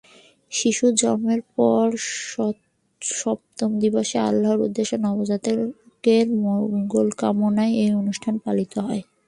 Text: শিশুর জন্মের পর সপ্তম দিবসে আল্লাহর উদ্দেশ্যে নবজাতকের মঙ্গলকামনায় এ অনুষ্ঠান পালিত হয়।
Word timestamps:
শিশুর 0.51 0.93
জন্মের 0.95 1.41
পর 1.55 1.85
সপ্তম 3.01 3.69
দিবসে 3.81 4.17
আল্লাহর 4.29 4.63
উদ্দেশ্যে 4.67 4.97
নবজাতকের 5.05 6.25
মঙ্গলকামনায় 6.43 7.73
এ 7.79 7.95
অনুষ্ঠান 8.01 8.33
পালিত 8.45 8.73
হয়। 8.85 9.01